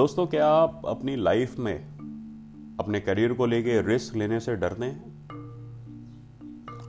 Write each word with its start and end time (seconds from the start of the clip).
दोस्तों, 0.00 0.26
क्या 0.26 0.46
आप 0.48 0.82
अपनी 0.86 1.16
लाइफ 1.16 1.58
में 1.58 1.76
अपने 2.80 3.00
करियर 3.00 3.32
को 3.32 3.46
लेके 3.46 3.82
रिस्क 3.82 4.16
लेने 4.16 4.40
से 4.40 4.56
डरते 4.56 4.84
हैं? 4.84 5.28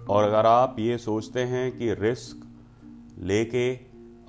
और 0.10 0.24
अगर 0.24 0.46
आप 0.46 0.76
ये 0.80 0.98
सोचते 0.98 1.40
हैं 1.40 1.78
कि 1.78 1.94
रिस्क 1.94 2.48
लेके 3.20 3.80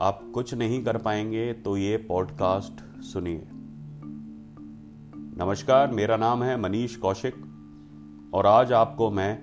आप 0.01 0.31
कुछ 0.35 0.55
नहीं 0.55 0.85
कर 0.85 0.97
पाएँगे 0.97 1.53
तो 1.53 1.77
ये 1.77 1.97
पॉडकास्ट 1.97 3.03
सुनिए। 3.03 3.49
नमस्कार, 5.39 5.91
मेरा 5.91 6.17
नाम 6.17 6.43
है 6.43 6.61
मनीष 6.61 6.97
कौशिक, 6.97 7.35
और 8.35 8.47
आज 8.47 8.73
आपको 8.73 9.11
मैं 9.11 9.35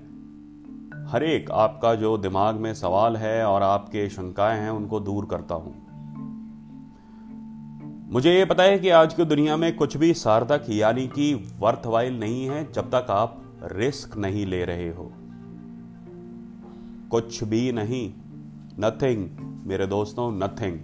हर 1.08 1.23
एक 1.23 1.52
आपका 1.52 1.95
जो 1.95 2.17
दिमाग 2.17 2.55
में 2.55 2.73
सवाल 2.73 3.17
है 3.17 3.45
और 3.45 3.62
आपके 3.62 4.09
शंकाएँ 4.09 4.59
हैं, 4.59 4.70
उनको 4.70 4.99
दूर 4.99 5.26
करता 5.26 5.55
हूँ। 5.55 5.88
मुझे 8.12 8.34
ये 8.34 8.45
पता 8.45 8.63
है 8.63 8.80
कि 8.80 8.90
आज 8.90 9.13
की 9.13 9.26
दुनिया 9.26 9.58
में 9.58 9.76
कुछ 9.76 9.98
भी 9.98 10.13
सार्थक, 10.13 10.66
यानी 10.70 11.08
कि 11.08 11.54
वर्थवाइल 11.59 12.20
नहीं 12.20 12.48
है, 12.48 12.72
जब 12.72 12.90
तक 12.95 13.08
आप 13.09 13.59
रिस्क 13.72 14.17
नहीं 14.17 14.45
ले 14.45 14.66
रहे 14.66 14.90
हो। 14.90 15.12
कुछ 17.12 17.44
भी 17.44 17.72
नहीं। 17.72 18.14
नथिंग 18.80 19.30
मेरे 19.67 19.88
दोस्तों 19.88 20.31
नथिंग 20.31 20.80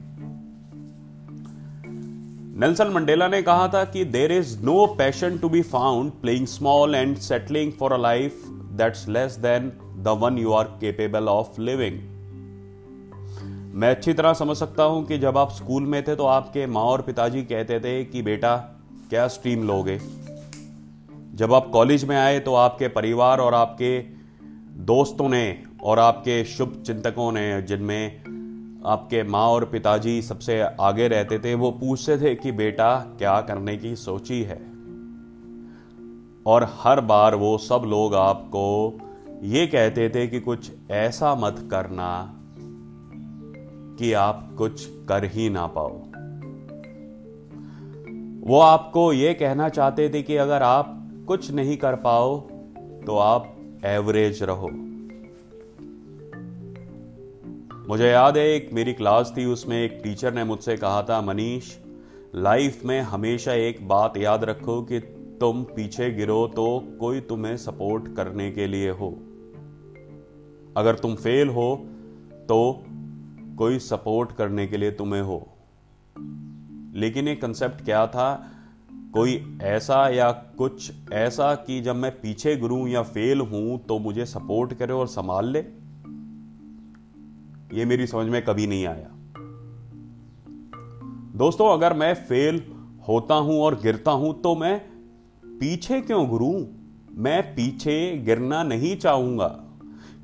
नेल्सन 2.60 2.88
मंडेला 2.88 3.28
ने 3.28 3.42
कहा 3.42 3.68
था 3.68 3.86
कि 3.86 4.06
there 4.06 4.32
is 4.32 4.64
no 4.64 4.88
passion 4.88 5.38
to 5.38 5.50
be 5.50 5.62
found 5.62 6.12
playing 6.12 6.48
small 6.48 6.96
and 6.96 7.18
settling 7.18 7.72
for 7.72 7.94
a 7.94 7.98
life 7.98 8.44
that's 8.50 9.08
less 9.08 9.36
than 9.36 9.72
the 10.04 10.08
one 10.08 10.38
you 10.38 10.52
are 10.52 10.64
capable 10.64 11.28
of 11.28 11.62
living 11.62 12.15
मैं 13.76 13.90
अच्छी 13.90 14.14
तरह 14.14 14.34
समझ 14.34 14.58
सकता 14.58 14.84
हूँ 14.84 15.06
कि 15.06 15.18
जब 15.18 15.38
आप 15.38 15.52
स्कूल 15.52 15.84
में 15.84 16.04
थे 16.04 16.16
तो 16.16 16.26
आपके 16.26 16.68
माँ 16.68 16.84
और 16.84 17.02
पिताजी 17.02 17.42
कहते 17.42 17.80
थे 17.80 18.06
कि 18.06 18.22
बेटा, 18.22 18.58
क्या 19.10 19.28
स्ट्रीम 19.28 19.64
लोगे? 19.64 20.00
जब 21.34 21.54
आप 21.54 21.70
कॉलेज 21.70 22.06
में 22.06 22.18
आए 22.18 22.40
तो 22.40 22.56
आपके 22.56 22.88
परिवार 22.88 23.40
और 23.40 23.54
आपके 23.54 24.00
दोस्तों 24.84 25.30
ने 25.30 25.64
और 25.84 26.00
आपके 26.00 26.46
शुभ 26.46 26.84
चिंतकों 26.86 27.32
ने, 27.32 27.62
जिनमें 27.62 28.18
आपके 28.86 29.24
माँ 29.24 29.48
और 29.48 29.66
पिताजी 29.66 30.22
सबसे 30.22 30.62
आगे 30.62 31.08
रहते 31.08 31.40
थे, 31.40 31.54
वो 31.54 31.72
पूछते 31.72 32.18
थे 32.18 32.36
कि 32.36 32.52
बेटा, 32.52 32.96
क्या 33.18 33.42
करने 33.42 33.78
की 33.78 33.96
सोची 33.96 34.44
है? 34.44 34.62
और 36.46 36.70
हर 36.80 37.02
बार 37.02 37.36
वो 37.36 37.58
सब 37.58 37.82
लोग 37.86 38.16
आपको 38.16 38.98
ये 39.44 39.68
कहते 39.68 40.10
थे 40.10 40.28
कि 40.28 40.40
कुछ 40.40 40.72
ऐसा 40.92 41.36
मत 41.36 41.68
करना 41.72 42.35
कि 44.00 44.14
आप 44.14 44.50
कुछ 44.58 44.86
कर 45.10 45.26
ही 45.26 45.50
ना 45.50 45.66
पाओ। 45.68 45.98
वो 48.48 48.60
आपको 48.60 49.14
ये 49.14 49.34
कहना 49.34 49.70
चाहते 49.70 50.10
थे 50.10 50.22
कि 50.22 50.36
अगर 50.36 50.64
आप 50.64 50.92
कुछ 51.28 51.52
नहीं 51.52 51.78
कर 51.78 51.96
पाओ 51.96 52.40
तो 53.06 53.18
आप 53.18 53.56
एवरेज 53.86 54.44
रहो। 54.44 54.70
मुझे 57.90 58.08
याद 58.08 58.38
है, 58.38 58.48
एक 58.48 58.70
मेरी 58.74 58.94
क्लास 58.94 59.34
थी, 59.38 59.46
उसमें 59.46 59.78
एक 59.84 60.00
टीचर 60.04 60.34
ने 60.34 60.44
मुझसे 60.44 60.78
कहा 60.78 61.02
था, 61.04 61.22
मनीष, 61.22 61.76
लाइफ 62.36 62.86
में 62.86 63.02
हमेशा 63.02 63.54
एक 63.54 63.88
बात 63.88 64.18
याद 64.18 64.44
रखो 64.44 64.82
कि 64.82 65.00
तुम 65.40 65.64
पीछे 65.64 66.10
गिरो 66.12 66.48
तो 66.48 66.66
कोई 67.00 67.20
तुम्हें 67.20 67.56
सपोर्ट 67.58 68.16
करने 68.16 68.52
के 68.52 68.68
लिए 68.68 68.90
हो। 68.90 69.10
अगर 70.78 70.96
तुम 70.96 71.16
फेल 71.16 71.50
हो 71.50 71.76
तो 72.50 72.84
कोई 73.58 73.80
सपोर्ट 73.80 74.32
करने 74.32 74.68
के 74.68 74.78
लिए 74.78 74.92
तुम्हें 74.92 75.22
हो। 75.22 75.48
लेकिन 76.94 77.28
एक 77.28 77.42
कंसेप्ट 77.42 77.86
क्या 77.86 78.08
था? 78.08 78.52
कोई 79.14 79.60
ऐसा 79.62 80.10
या 80.10 80.32
कुछ 80.32 80.92
ऐसा 81.14 81.56
कि 81.56 81.82
जब 81.82 81.96
मैं 81.96 82.12
पीछे 82.12 82.56
गुरु 82.56 82.88
या 82.88 83.02
फेल 83.02 83.42
हूँ 83.42 83.86
तो 83.86 84.00
मुझे 84.00 84.26
सपोर्ट 84.26 84.74
करे 84.74 84.94
और 84.94 85.08
संभाल 85.08 85.46
ले? 85.46 85.60
ये 87.80 87.86
मेरी 87.86 88.08
समझ 88.08 88.28
में 88.28 88.46
कभी 88.46 88.68
नहीं 88.68 88.86
आया। 88.86 89.08
दोस्तों, 91.38 91.74
अगर 91.74 91.94
मैं 91.94 92.14
फेल 92.14 92.64
होता 93.08 93.36
हूँ 93.36 93.62
और 93.62 93.76
गिरता 93.76 94.12
हूँ 94.12 94.42
तो 94.42 94.56
मैं 94.56 94.80
पीछे 95.46 96.02
क्यों 96.02 96.28
गुरु? 96.28 96.66
मैं 97.12 97.56
पीछे 97.56 98.18
गिरना 98.18 98.64
नहीं 98.64 98.98
चाहूँगा। 98.98 99.48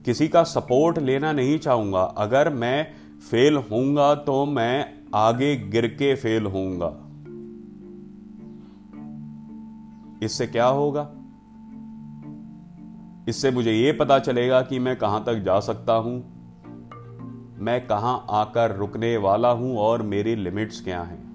किसी 0.06 0.28
का 0.28 0.44
सपोर्ट 0.44 1.00
लेना 1.00 1.31
नहीं 1.31 1.59
चाहूँगा। 1.59 2.02
अगर 2.02 2.50
मैं 2.50 3.00
फेल 3.30 3.56
होऊँगा 3.56 4.16
तो 4.16 4.46
मैं 4.46 4.94
आगे 5.16 5.56
गिर 5.56 5.88
के 5.88 6.16
फेल 6.16 6.46
होऊँगा। 6.46 7.08
इससे 10.26 10.48
क्या 10.48 10.66
होगा? 10.66 11.12
इससे 13.30 13.52
मुझे 13.52 13.74
यह 13.74 13.98
पता 14.00 14.20
चलेगा 14.20 14.62
कि 14.62 14.80
मैं 14.80 14.96
कहाँ 14.96 15.24
तक 15.24 15.36
जा 15.36 15.59
सकता 15.59 15.94
हूँ। 15.94 16.32
मैं 17.58 17.88
कहाँ 17.88 18.26
आकर 18.30 18.76
रुकने 18.76 19.18
वाला 19.18 19.50
हूँ 19.50 19.78
और 19.78 20.02
मेरी 20.02 20.36
लिमिट्स 20.36 20.82
क्या 20.82 21.02
हैं? 21.02 21.32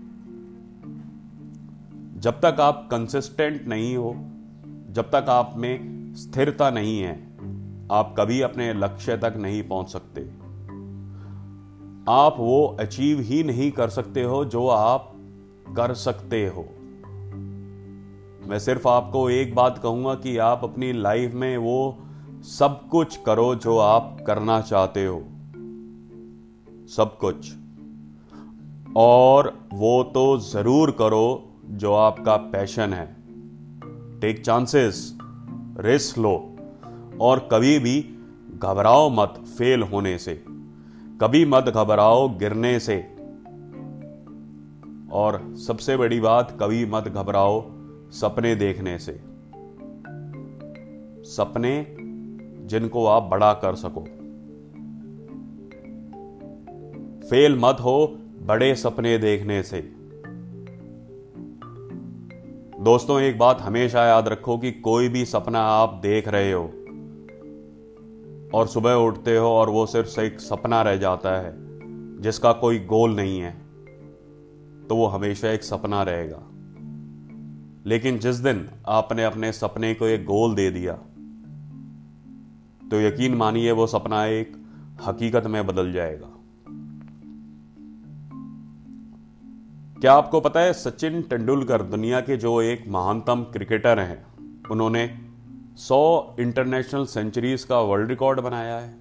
जब 2.21 2.41
तक 2.41 2.57
आप 2.61 2.89
कंसिस्टेंट 2.91 3.69
नहीं 3.69 3.97
हो, 3.97 4.15
जब 4.91 5.11
तक 5.11 5.27
आप 5.29 5.55
में 5.57 6.07
स्थिरता 6.15 6.71
नहीं 6.71 7.01
है, 7.01 7.27
आप 7.93 8.15
कभी 8.19 8.41
अपने 8.41 8.73
लक्ष्य 8.73 9.17
तक 9.17 9.35
नहीं 9.37 9.63
पहुँच 9.63 9.89
सकते। 9.89 10.36
आप 12.09 12.37
वो 12.39 12.77
अचीव 12.81 13.21
ही 13.21 13.43
नहीं 13.43 13.71
कर 13.73 13.89
सकते 13.89 14.23
हो 14.23 14.45
जो 14.45 14.69
आप 14.69 15.13
कर 15.77 15.95
सकते 15.95 16.47
हो। 16.47 16.63
मैं 18.49 18.59
सिर्फ़ 18.59 18.89
आपको 18.89 19.31
एक 19.31 19.55
बात 19.55 19.79
कहूँगा 19.79 20.15
कि 20.15 20.39
आप 20.39 20.61
अपनी 20.65 20.93
लाइफ 20.93 21.33
में 21.35 21.57
वो 21.57 21.99
सब 22.43 22.89
कुछ 22.89 23.17
करो 23.17 23.55
जो 23.55 23.79
आप 23.79 24.19
करना 24.27 24.61
चाहते 24.61 25.07
हो। 25.07 25.19
सब 26.97 27.19
कुछ। 27.21 27.53
और 28.97 29.69
वो 29.73 30.03
तो 30.03 30.39
ज़रूर 30.39 30.91
करो 30.91 31.53
जो 31.65 31.95
आपका 31.95 32.37
पैशन 32.37 32.93
है। 32.93 33.17
टेक 34.21 34.45
चांसेस 34.45 35.19
रिस्क 35.81 36.19
लो, 36.19 36.57
और 37.21 37.49
कभी 37.53 37.79
भी 37.79 38.01
घबराओ 38.59 39.11
मत 39.11 39.35
फेल 39.59 39.83
होने 39.83 40.19
से। 40.19 40.56
कभी 41.21 41.45
मत 41.45 41.65
घबराओ 41.65 42.29
गिरने 42.29 42.81
से। 42.81 43.17
और 45.13 45.57
सबसे 45.57 45.97
बड़ी 45.97 46.21
बात, 46.21 46.59
कभी 46.61 46.87
मत 46.87 47.05
घबराओ 47.05 47.65
सपने 48.11 48.55
देखने 48.55 48.99
से। 48.99 49.13
सपने 51.25 51.97
जिनको 52.67 53.07
आप 53.07 53.23
बड़ा 53.23 53.53
कर 53.53 53.75
सको। 53.75 54.01
फेल 57.29 57.59
मत 57.59 57.77
हो 57.81 58.19
बड़े 58.43 58.75
सपने 58.75 59.19
देखने 59.19 59.63
से। 59.63 59.81
दोस्तों, 62.81 63.21
एक 63.21 63.39
बात 63.39 63.61
हमेशा 63.61 64.05
याद 64.05 64.29
रखो 64.29 64.59
कि 64.59 64.73
कोई 64.73 65.09
भी 65.09 65.25
सपना 65.25 65.61
आप 65.61 65.99
देख 66.03 66.29
रहे 66.29 66.53
हो। 66.53 66.73
और 68.55 68.67
सुबह 68.67 68.95
उठते 68.95 69.37
हो 69.37 69.49
और 69.49 69.71
वो 69.71 69.87
सिर्फ़ 69.87 70.21
एक 70.21 70.41
सपना 70.41 70.83
रह 70.83 70.97
जाता 70.97 71.37
है, 71.41 71.55
जिसका 72.23 72.53
कोई 72.53 72.79
गोल 72.79 73.17
नहीं 73.17 73.41
है 73.41 73.53
तो 74.89 74.97
वो 74.97 75.07
हमेशा 75.07 75.51
एक 75.51 75.65
सपना 75.65 76.03
रहेगा। 76.03 76.43
लेकिन 77.87 78.19
जिस 78.19 78.37
दिन 78.37 78.69
आपने 78.89 79.25
अपने 79.25 79.53
सपने 79.53 79.95
को 79.95 80.07
एक 80.07 80.25
गोल 80.25 80.55
दे 80.55 80.71
दिया 80.71 80.93
तो 82.91 83.01
यकीन 83.01 83.35
मानिए 83.35 83.73
वो 83.73 83.87
सपना 83.87 84.25
एक 84.27 84.57
हकीकत 85.07 85.47
में 85.47 85.67
बदल 85.67 85.93
जाएगा। 85.93 86.33
क्या 90.01 90.13
आपको 90.13 90.41
पता 90.41 90.61
है, 90.61 90.73
सचिन 90.73 91.23
तेंदुलकर 91.23 91.83
दुनिया 91.83 92.21
के 92.21 92.37
जो 92.37 92.61
एक 92.63 92.85
महानतम 92.89 93.43
क्रिकेटर 93.43 93.99
हैं, 93.99 94.27
उन्होंने 94.71 95.26
सौ 95.77 96.35
इंटरनेशनल 96.41 97.05
सेंचुरीज 97.05 97.65
का 97.65 97.81
वर्ल्ड 97.81 98.09
रिकॉर्ड 98.09 98.41
बनाया 98.41 98.79
है। 98.79 98.95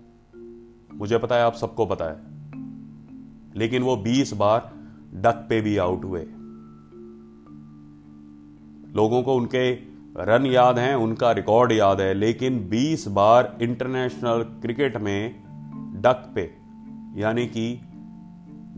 मुझे 0.93 1.17
पता 1.17 1.35
है, 1.35 1.43
आप 1.43 1.53
सबको 1.53 1.85
पता 1.85 2.05
है। 2.05 2.17
लेकिन 3.55 3.83
वो 3.83 3.97
20 3.97 4.33
बार 4.33 4.73
डक 5.13 5.45
पे 5.49 5.61
भी 5.61 5.77
आउट 5.77 6.03
हुए। 6.03 6.21
लोगों 8.95 9.23
को 9.23 9.35
उनके 9.35 9.71
रन 10.17 10.45
याद 10.45 10.79
हैं, 10.79 10.95
उनका 10.95 11.31
रिकॉर्ड 11.31 11.71
याद 11.71 12.01
है, 12.01 12.13
लेकिन 12.13 12.69
20 12.69 13.07
बार 13.07 13.57
इंटरनेशनल 13.61 14.43
क्रिकेट 14.61 14.97
में 14.97 15.43
डक 16.01 16.31
पे, 16.35 16.53
यानी 17.21 17.47
कि 17.47 17.81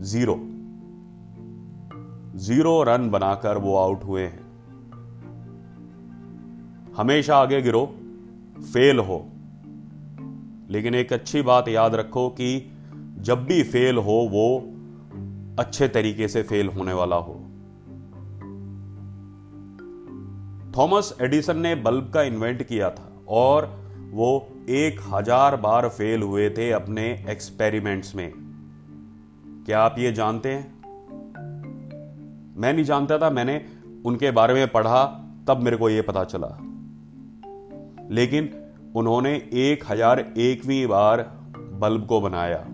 ज़ीरो। 0.00 0.40
ज़ीरो 2.38 2.82
रन 2.82 3.10
बनाकर 3.10 3.58
वो 3.58 3.76
आउट 3.76 4.04
हुए 4.04 4.22
हैं। 4.22 4.37
हमेशा 6.98 7.36
आगे 7.36 7.62
गिरो 7.62 7.94
फेल 8.72 8.98
हो। 8.98 9.26
लेकिन 10.70 10.94
एक 10.94 11.12
अच्छी 11.12 11.42
बात 11.42 11.68
याद 11.68 11.94
रखो 11.94 12.28
कि 12.28 12.72
जब 13.18 13.44
भी 13.44 13.62
फेल 13.62 13.96
हो, 13.96 14.28
वो 14.32 14.74
अच्छे 15.58 15.88
तरीके 15.88 16.28
से 16.28 16.42
फेल 16.42 16.68
होने 16.68 16.92
वाला 16.92 17.16
हो। 17.16 17.34
थॉमस 20.76 21.16
एडिसन 21.20 21.58
ने 21.58 21.74
बल्ब 21.74 22.10
का 22.14 22.22
इन्वेंट 22.22 22.62
किया 22.62 22.90
था 22.90 23.24
और 23.28 23.82
वो 24.10 24.48
एक 24.68 25.00
हज़ार 25.14 25.56
बार 25.56 25.88
फेल 25.88 26.22
हुए 26.22 26.50
थे 26.50 26.70
अपने 26.70 27.26
एक्सपेरिमेंट्स 27.28 28.14
में। 28.14 28.32
क्या 29.66 29.80
आप 29.80 29.96
ये 29.98 30.12
जानते 30.12 30.48
हैं? 30.48 30.78
मैं 32.56 32.72
नहीं 32.72 32.84
जानता 32.84 33.18
था, 33.18 33.30
मैंने 33.30 33.64
उनके 34.06 34.30
बारे 34.30 34.54
में 34.54 34.68
पढ़ा, 34.68 35.04
तब 35.48 35.60
मेरे 35.62 35.76
को 35.76 35.90
यह 35.90 36.02
पता 36.02 36.24
चला। 36.24 36.67
लेकिन 38.10 38.48
उन्होंने 38.96 39.34
एक 39.54 39.84
हज़ार 39.88 40.20
एकवीं 40.38 40.86
बार 40.86 41.20
बल्ब 41.80 42.06
को 42.06 42.20
बनाया। 42.20 42.64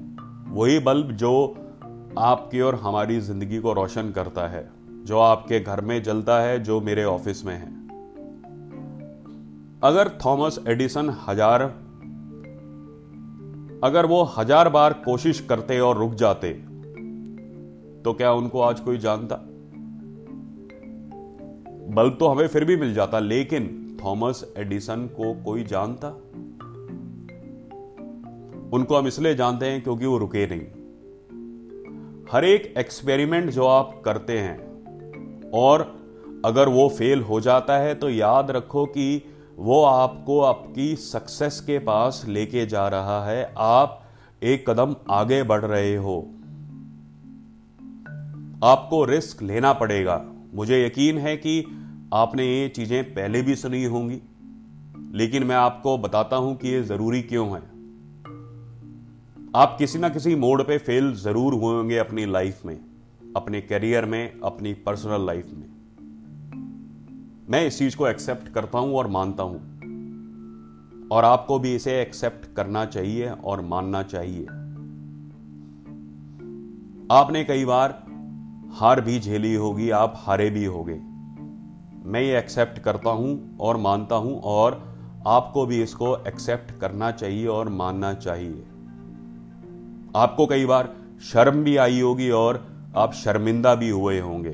वही 0.51 0.79
बल्ब 0.79 1.11
जो 1.13 1.33
आपकी 2.19 2.61
और 2.61 2.75
हमारी 2.75 3.21
ज़िंदगी 3.21 3.59
को 3.59 3.73
रोशन 3.73 4.11
करता 4.11 4.47
है, 4.49 4.69
जो 5.05 5.19
आपके 5.19 5.61
घर 5.61 5.81
में 5.81 6.03
जलता 6.03 6.41
है, 6.41 6.59
जो 6.59 6.81
मेरे 6.81 7.05
ऑफ़िस 7.05 7.45
में 7.45 7.55
है। 7.55 7.73
अगर 9.83 10.09
थॉमस 10.25 10.59
एडिसन 10.69 11.17
हज़ार, 11.29 11.63
अगर 13.85 14.07
वो 14.07 14.23
हज़ार 14.37 14.69
बार 14.69 14.93
कोशिश 15.05 15.41
करते 15.41 15.81
और 15.81 15.99
रुक 15.99 16.15
जाते 16.17 16.53
तो 18.05 18.13
क्या 18.13 18.33
उनको 18.33 18.61
आज 18.61 18.81
कोई 18.81 18.99
जानता? 18.99 19.37
बल्ब 21.95 22.17
तो 22.21 22.29
हमें 22.29 22.47
फिर 22.49 22.65
भी 22.65 22.77
मिल 22.77 22.95
जाता, 22.95 23.19
लेकिन 23.19 23.69
थॉमस 24.05 24.55
एडिसन 24.56 25.06
को 25.06 25.45
कोई 25.45 25.65
जानता? 25.65 26.09
उनको 28.73 28.97
हम 28.97 29.06
इसलिए 29.06 29.35
जानते 29.35 29.67
हैं 29.67 29.83
क्योंकि 29.83 30.06
वो 30.06 30.19
रुके 30.19 30.47
नहीं। 30.47 30.85
हर 32.33 32.45
एक 32.45 32.75
एक्सपेरिमेंट 32.79 33.51
जो 33.51 33.67
आप 33.67 34.03
करते 34.05 34.39
हैं, 34.39 34.59
और 35.55 35.81
अगर 36.45 36.69
वो 36.69 36.89
फेल 36.89 37.23
हो 37.23 37.41
जाता 37.41 37.79
है 37.79 37.95
तो 37.95 38.11
याद 38.11 38.51
रखो 38.51 38.87
कि 38.87 39.23
वो 39.56 39.85
आपको 39.85 40.41
आपकी 40.41 40.97
सक्सेस 40.97 41.61
के 41.61 41.79
पास 41.79 42.25
लेके 42.29 42.67
जा 42.67 42.89
रहा 42.89 43.27
है। 43.27 43.55
आप 43.59 44.03
एक 44.43 44.71
कदम 44.71 44.97
आगे 45.11 45.43
बढ़ 45.43 45.65
रहे 45.65 45.97
हो। 45.97 46.31
आपको 48.65 49.05
रिस्क 49.05 49.43
लेना 49.43 49.73
पड़ेगा। 49.73 50.25
मुझे 50.55 50.87
यकीन 50.87 51.19
है 51.19 51.37
कि 51.37 51.65
आपने 52.15 52.61
ये 52.61 52.69
चीज़ें 52.69 53.05
पहले 53.05 53.43
भी 53.43 53.57
सुनी 53.57 53.85
होंगी, 53.85 54.21
लेकिन 55.13 55.45
मैं 55.45 55.57
आपको 55.57 55.99
बताता 55.99 56.37
हूँ 56.37 56.57
कि 56.57 56.69
ये 56.69 56.83
ज़रूरी 56.83 57.23
क्यों 57.23 57.49
है। 57.49 57.63
आप 59.57 59.77
किसी 59.79 59.99
ना 59.99 60.09
किसी 60.09 60.35
मोड 60.35 60.67
पे 60.67 60.79
फेल 60.79 61.15
ज़रूर 61.15 61.55
हुए 61.55 61.75
होंगे 61.77 61.99
अपनी 61.99 62.27
लाइफ 62.27 62.65
में, 62.67 62.81
अपने 63.37 63.61
करियर 63.61 64.05
में, 64.05 64.41
अपनी 64.41 64.75
पर्सनल 64.75 65.27
लाइफ 65.27 65.47
में। 65.47 65.69
मैं 67.51 67.67
इस 67.67 67.79
चीज़ 67.79 67.97
को 67.97 68.09
एक्सेप्ट 68.09 68.49
करता 68.49 68.79
हूँ 68.79 68.95
और 68.95 69.07
मानता 69.07 69.43
हूँ। 69.43 69.59
और 71.13 71.25
आपको 71.25 71.59
भी 71.59 71.75
इसे 71.75 72.03
एक्सेप्ट 72.03 72.55
करना 72.57 72.85
चाहिए 72.85 73.29
और 73.29 73.61
मानना 73.61 74.03
चाहिए। 74.03 74.45
आपने 77.13 77.45
कई 77.45 77.65
बार 77.65 78.07
हार 78.73 79.01
भी 79.01 79.21
झेली 79.21 79.55
होगी, 79.55 79.91
आप 79.91 80.15
हारे 80.17 80.51
भी 80.51 80.65
होगे। 80.65 81.14
मैं 82.05 82.21
ये 82.21 82.39
एक्सेप्ट 82.39 82.79
करता 82.79 83.11
हूँ 83.11 83.59
और 83.61 83.77
मानता 83.77 84.15
हूँ 84.15 84.41
और 84.41 84.95
आपको 85.27 85.67
भी 85.67 85.83
इसको 85.83 86.17
एक्सेप्ट 86.27 86.81
करना 86.81 87.11
चाहिए 87.11 87.47
और 87.47 87.69
मानना 87.69 88.15
चाहिए। 88.15 88.65
आपको 90.17 90.47
कई 90.47 90.67
बार 90.67 90.97
शर्म 91.23 91.65
भी 91.65 91.77
आई 91.77 92.01
होगी 92.01 92.31
और 92.31 92.67
आप 92.97 93.12
शर्मिंदा 93.12 93.75
भी 93.75 93.91
हुए 93.91 94.21
होंगे। 94.21 94.53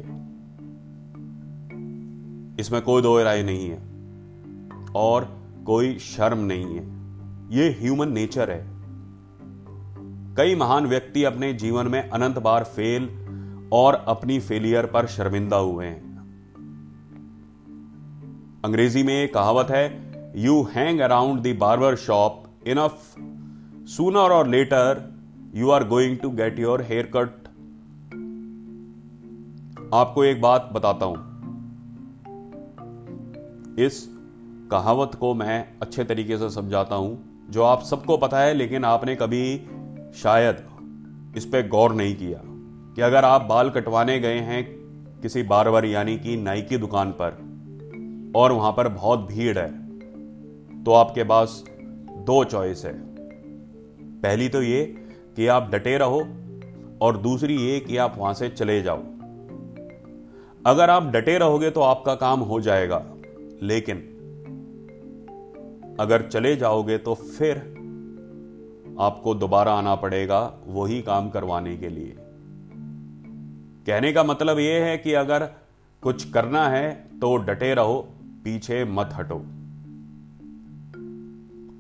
इसमें 2.62 2.82
कोई 2.82 3.02
दो 3.02 3.22
राय 3.22 3.42
नहीं 3.42 3.70
है 3.70 3.78
और 4.96 5.28
कोई 5.66 5.98
शर्म 5.98 6.38
नहीं 6.38 6.64
है। 6.64 6.84
ये 7.56 7.76
ह्यूमन 7.80 8.08
नेचर 8.08 8.50
है। 8.50 8.66
कई 10.36 10.54
महान 10.54 10.86
व्यक्ति 10.86 11.24
अपने 11.24 11.52
जीवन 11.52 11.86
में 11.86 12.10
अनंत 12.10 12.38
बार 12.38 12.64
फेल 12.64 13.10
और 13.72 14.04
अपनी 14.08 14.40
फेलियर 14.40 14.86
पर 14.86 15.06
शर्मिंदा 15.06 15.56
हुए 15.56 15.86
हैं। 15.86 16.09
अंग्रेज़ी 18.64 19.02
में 19.02 19.28
कहावत 19.28 19.70
है 19.70 19.84
you 20.36 20.62
hang 20.62 21.00
around 21.00 21.40
the 21.42 21.56
barber 21.58 21.94
shop 21.96 22.42
enough 22.66 23.14
sooner 23.88 24.32
or 24.32 24.48
later 24.48 25.00
you 25.54 25.70
are 25.70 25.88
going 25.88 26.18
to 26.18 26.30
get 26.30 26.58
your 26.58 26.82
haircut 27.16 27.48
आपको 29.94 30.24
एक 30.24 30.40
बात 30.40 30.68
बताता 30.72 31.06
हूँ। 31.06 31.16
इस 33.78 34.06
कहावत 34.70 35.14
को 35.14 35.34
मैं 35.34 35.64
अच्छे 35.82 36.04
तरीके 36.04 36.38
से 36.38 36.50
समझाता 36.50 36.94
हूँ, 36.94 37.46
जो 37.50 37.62
आप 37.62 37.82
सबको 37.82 38.16
पता 38.16 38.40
है, 38.40 38.54
लेकिन 38.54 38.84
आपने 38.84 39.16
कभी 39.16 39.44
शायद 40.22 40.64
इस 41.36 41.44
पर 41.44 41.68
गौर 41.68 41.94
नहीं 41.94 42.14
किया 42.14 42.40
कि 42.94 43.02
अगर 43.02 43.24
आप 43.24 43.42
बाल 43.42 43.70
कटवाने 43.70 44.18
गए 44.20 44.38
हैं 44.40 44.64
किसी 45.22 45.42
बारबर, 45.42 45.84
यानी 45.84 46.18
कि 46.18 46.36
नाई 46.36 46.62
की 46.62 46.76
दुकान 46.76 47.10
पर 47.10 47.49
और 48.36 48.52
वहाँ 48.52 48.72
पर 48.72 48.88
बहुत 48.88 49.20
भीड़ 49.20 49.58
है। 49.58 49.68
तो 50.84 50.92
आपके 50.92 51.24
पास 51.24 51.62
दो 52.18 52.42
चॉइस 52.44 52.84
है। 52.84 52.92
पहली 54.22 54.48
तो 54.48 54.62
ये 54.62 54.84
कि 55.36 55.46
आप 55.46 55.70
डटे 55.70 55.96
रहो 55.98 56.20
और 57.00 57.16
दूसरी 57.16 57.56
ये 57.56 57.80
कि 57.80 57.96
आप 57.96 58.14
वहाँ 58.18 58.34
से 58.34 58.48
चले 58.48 58.82
जाओ। 58.82 59.02
अगर 60.66 60.90
आप 60.90 61.06
डटे 61.06 61.38
रहोगे 61.38 61.70
तो 61.70 61.80
आपका 61.80 62.14
काम 62.14 62.40
हो 62.40 62.60
जाएगा, 62.60 63.04
लेकिन 63.62 64.06
अगर 66.00 66.22
चले 66.22 66.56
जाओगे 66.56 66.98
तो 66.98 67.14
फिर 67.14 67.56
आपको 69.00 69.34
दोबारा 69.34 69.72
आना 69.72 69.94
पड़ेगा 69.94 70.40
वही 70.66 71.00
काम 71.02 71.30
करवाने 71.30 71.76
के 71.76 71.88
लिए। 71.88 72.14
कहने 73.86 74.12
का 74.12 74.24
मतलब 74.24 74.58
यह 74.58 74.84
है 74.84 74.96
कि 74.98 75.12
अगर 75.14 75.44
कुछ 76.02 76.30
करना 76.30 76.68
है 76.68 76.90
तो 77.20 77.36
डटे 77.36 77.74
रहो 77.74 78.08
पीछे 78.44 78.84
मत 78.84 79.10
हटो। 79.12 79.46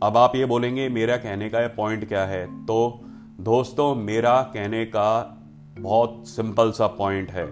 अब 0.02 0.16
आप 0.16 0.36
ये 0.36 0.46
बोलेंगे, 0.46 0.88
मेरा 0.88 1.16
कहने 1.16 1.48
का 1.48 1.68
पॉइंट 1.68 2.08
क्या 2.08 2.24
है? 2.24 2.66
तो 2.66 3.00
दोस्तों, 3.40 3.94
मेरा 3.94 4.42
कहने 4.42 4.84
का 4.84 5.38
बहुत 5.78 6.22
सिंपल 6.26 6.72
सा 6.72 6.86
पॉइंट 6.86 7.30
है। 7.30 7.44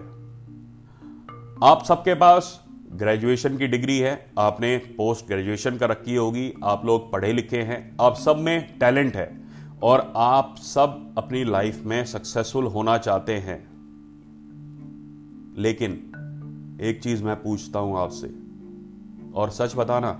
आप 1.63 1.83
सबके 1.87 2.13
पास 2.13 2.65
ग्रेजुएशन 2.91 3.57
की 3.57 3.67
डिग्री 3.67 3.99
है, 3.99 4.31
आपने 4.39 4.77
पोस्ट 4.77 5.27
ग्रेजुएशन 5.27 5.77
कर 5.77 5.89
रखी 5.89 6.15
होगी, 6.15 6.53
आप 6.63 6.85
लोग 6.85 7.11
पढ़े 7.11 7.33
लिखे 7.33 7.61
हैं, 7.61 7.97
आप 8.01 8.15
सब 8.15 8.37
में 8.37 8.79
टैलेंट 8.79 9.15
है, 9.15 9.41
और 9.83 10.13
आप 10.15 10.55
सब 10.57 11.15
अपनी 11.17 11.43
लाइफ 11.43 11.83
में 11.85 12.05
सक्सेसफुल 12.05 12.65
होना 12.65 12.97
चाहते 12.97 13.33
हैं। 13.33 13.69
लेकिन, 15.57 15.91
एक 16.81 17.03
चीज़ 17.03 17.23
मैं 17.23 17.43
पूछता 17.43 17.79
हूँ 17.79 17.97
आपसे। 17.97 18.48
और 19.35 19.49
सच 19.49 19.75
बताना, 19.75 20.17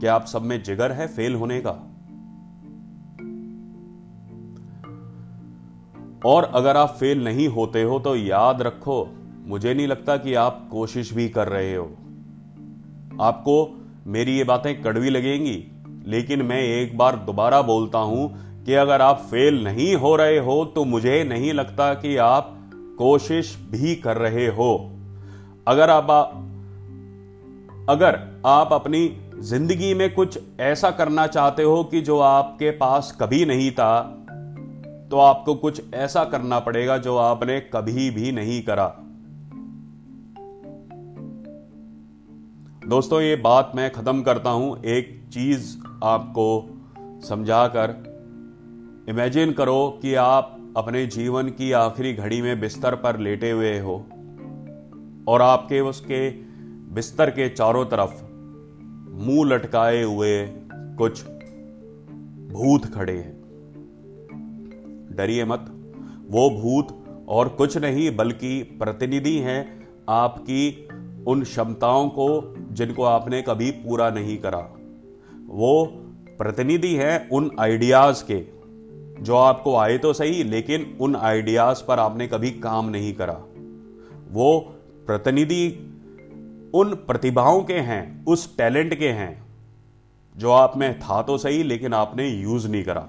क्या 0.00 0.14
आप 0.14 0.24
सब 0.24 0.42
में 0.42 0.62
जिगर 0.62 0.92
है 0.92 1.06
फेल 1.06 1.34
होने 1.34 1.60
का? 1.60 1.70
और 6.26 6.44
अगर 6.44 6.76
आप 6.76 6.96
फेल 7.00 7.24
नहीं 7.24 7.48
होते 7.48 7.82
हो 7.82 7.98
तो 7.98 8.16
याद 8.16 8.62
रखो, 8.62 9.08
मुझे 9.46 9.74
नहीं 9.74 9.86
लगता 9.86 10.16
कि 10.16 10.34
आप 10.34 10.68
कोशिश 10.72 11.12
भी 11.12 11.28
कर 11.28 11.48
रहे 11.48 11.74
हो। 11.74 11.84
आपको 13.20 13.56
मेरी 14.06 14.36
ये 14.36 14.44
बातें 14.44 14.82
कड़वी 14.82 15.10
लगेंगी, 15.10 15.66
लेकिन 16.06 16.42
मैं 16.42 16.60
एक 16.60 16.96
बार 16.98 17.16
दोबारा 17.16 17.62
बोलता 17.62 17.98
हूँ 17.98 18.28
कि 18.64 18.74
अगर 18.74 19.02
आप 19.02 19.18
फेल 19.30 19.64
नहीं 19.64 19.94
हो 19.94 20.14
रहे 20.16 20.38
हो 20.38 20.64
तो 20.64 20.84
मुझे 20.84 21.24
नहीं 21.24 21.52
लगता 21.52 21.92
कि 21.94 22.16
आप 22.16 22.56
कोशिश 22.98 23.56
भी 23.70 23.94
कर 23.96 24.16
रहे 24.16 24.46
हो। 24.46 24.74
अगर 25.68 25.90
आप 25.90 26.49
अगर 27.90 28.42
आप 28.46 28.72
अपनी 28.72 29.30
ज़िंदगी 29.38 29.94
में 29.94 30.14
कुछ 30.14 30.38
ऐसा 30.60 30.90
करना 30.90 31.26
चाहते 31.26 31.62
हो 31.62 31.84
कि 31.84 32.00
जो 32.00 32.18
आपके 32.18 32.70
पास 32.70 33.16
कभी 33.20 33.44
नहीं 33.44 33.70
था 33.70 34.02
तो 35.10 35.18
आपको 35.18 35.54
कुछ 35.54 35.94
ऐसा 35.94 36.24
करना 36.24 36.58
पड़ेगा 36.58 36.98
जो 36.98 37.16
आपने 37.16 37.60
कभी 37.60 38.10
भी 38.10 38.32
नहीं 38.32 38.62
करा। 38.62 38.86
दोस्तों, 42.88 43.20
ये 43.20 43.36
बात 43.36 43.72
मैं 43.74 43.90
खत्म 43.92 44.22
करता 44.22 44.50
हूँ। 44.50 44.84
एक 44.84 45.28
चीज़ 45.32 45.76
आपको 46.04 46.46
समझाकर 47.28 47.96
इमेजिन 49.08 49.52
करो 49.52 49.98
कि 50.02 50.14
आप 50.14 50.72
अपने 50.76 51.06
जीवन 51.06 51.48
की 51.48 51.72
आखिरी 51.72 52.12
घड़ी 52.14 52.42
में 52.42 52.60
बिस्तर 52.60 52.94
पर 52.94 53.18
लेटे 53.18 53.50
हुए 53.50 53.78
हो 53.78 53.96
और 55.28 55.42
आपके 55.42 55.80
उसके 55.80 56.49
बिस्तर 56.92 57.30
के 57.30 57.48
चारों 57.48 57.84
तरफ़ 57.84 58.22
मुँह 59.24 59.48
लटकाए 59.48 60.02
हुए 60.02 60.46
कुछ 60.72 61.24
भूत 62.52 62.94
खड़े 62.94 63.12
हैं। 63.12 63.40
डरिए 65.16 65.44
मत, 65.44 65.66
वो 66.28 66.50
भूत 66.50 67.04
और 67.28 67.48
कुछ 67.48 67.78
नहीं, 67.78 68.16
बल्कि 68.16 68.62
प्रतिनिधि 68.62 69.38
हैं 69.38 69.88
आपकी 70.08 70.88
उन 71.26 71.42
क्षमताओं 71.42 72.08
को 72.08 72.54
जिनको 72.72 73.02
आपने 73.02 73.42
कभी 73.42 73.70
पूरा 73.70 74.10
नहीं 74.10 74.38
करा। 74.38 74.76
वो 75.46 75.84
प्रतिनिधि 76.38 76.94
हैं 76.94 77.30
उन 77.30 77.50
आइडियाज़ 77.60 78.24
के, 78.30 78.46
जो 79.22 79.36
आपको 79.36 79.76
आए 79.76 79.98
तो 79.98 80.12
सही, 80.12 80.44
लेकिन 80.44 80.98
उन 81.00 81.16
आइडियाज़ 81.16 81.84
पर 81.88 81.98
आपने 81.98 82.26
कभी 82.26 82.50
काम 82.50 82.88
नहीं 82.88 83.14
करा। 83.14 83.44
वो 84.30 84.74
प्रतिनिधि 85.06 85.86
उन 86.74 86.94
प्रतिभाओं 86.94 87.62
के 87.62 87.74
हैं, 87.74 88.24
उस 88.24 88.56
टैलेंट 88.56 88.94
के 88.94 89.08
हैं, 89.08 89.46
जो 90.36 90.50
आप 90.50 90.76
में 90.76 90.98
था 90.98 91.22
तो 91.22 91.38
सही, 91.38 91.62
लेकिन 91.62 91.94
आपने 91.94 92.28
यूज़ 92.28 92.68
नहीं 92.68 92.84
करा। 92.84 93.08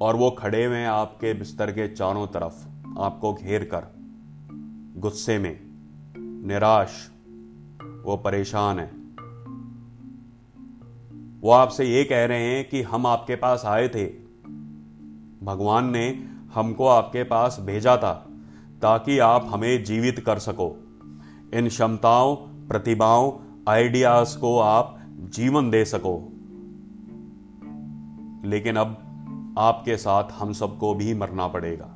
और 0.00 0.16
वो 0.16 0.30
खड़े 0.30 0.64
हुए 0.64 0.84
आपके 0.84 1.34
बिस्तर 1.34 1.70
के 1.70 1.88
चारों 1.88 2.26
तरफ़, 2.26 2.68
आपको 2.98 3.34
घेर 3.34 3.64
कर, 3.64 3.96
गुस्से 4.96 5.38
में, 5.38 5.60
निराश, 6.46 7.10
वो 8.04 8.16
परेशान 8.16 8.78
है। 8.78 8.98
वो 11.40 11.50
आपसे 11.50 11.84
ये 11.84 12.04
कह 12.04 12.24
रहे 12.24 12.42
हैं 12.42 12.68
कि 12.68 12.82
हम 12.82 13.06
आपके 13.06 13.36
पास 13.36 13.62
आए 13.64 13.88
थे। 13.88 14.06
भगवान 15.42 15.90
ने 15.90 16.28
हमको 16.54 16.86
आपके 16.86 17.22
पास 17.22 17.56
भेजा 17.60 17.96
था। 17.96 18.27
ताकि 18.82 19.18
आप 19.18 19.46
हमें 19.50 19.84
जीवित 19.84 20.18
कर 20.18 20.38
सको। 20.38 20.84
इन 21.54 21.68
क्षमताओं, 21.68 22.36
प्रतिभाओं, 22.68 23.32
आइडियाज़ 23.68 24.38
को 24.38 24.58
आप 24.58 24.98
जीवन 25.08 25.70
दे 25.70 25.84
सको। 25.84 26.32
लेकिन 28.48 28.76
अब 28.76 29.04
आपके 29.58 29.96
साथ 29.96 30.24
हम 30.32 30.52
सबको 30.52 30.94
भी 30.94 31.14
मरना 31.14 31.48
पड़ेगा। 31.48 31.94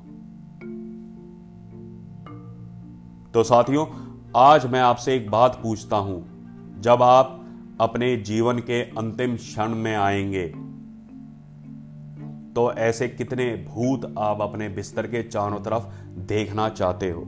तो 3.34 3.42
साथियों, 3.42 3.86
आज 4.36 4.66
मैं 4.66 4.80
आपसे 4.80 5.16
एक 5.16 5.30
बात 5.30 5.60
पूछता 5.62 5.96
हूँ। 5.96 6.32
जब 6.80 7.02
आप 7.02 7.46
अपने 7.80 8.16
जीवन 8.16 8.58
के 8.58 8.82
अंतिम 8.82 9.36
क्षण 9.36 9.68
में 9.68 9.96
आएँगे 9.96 10.72
तो 12.54 12.72
ऐसे 12.72 13.08
कितने 13.08 13.66
भूत 13.68 14.14
आप 14.18 14.40
अपने 14.40 14.68
बिस्तर 14.68 15.06
के 15.06 15.22
चारों 15.22 15.60
तरफ़ 15.60 15.84
देखना 16.32 16.68
चाहते 16.68 17.10
हो। 17.10 17.22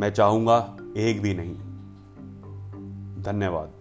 मैं 0.00 0.10
चाहूँगा 0.10 0.76
एक 0.96 1.22
भी 1.22 1.34
नहीं। 1.34 1.54
धन्यवाद। 3.22 3.75